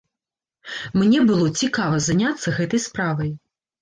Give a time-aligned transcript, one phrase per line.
[1.01, 3.31] Мне было цікава заняцца гэтай справай.